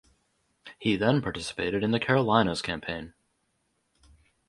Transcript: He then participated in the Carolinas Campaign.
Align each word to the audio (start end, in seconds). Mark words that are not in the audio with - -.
He 0.79 0.95
then 0.95 1.21
participated 1.21 1.83
in 1.83 1.91
the 1.91 1.99
Carolinas 1.99 2.63
Campaign. 2.63 3.13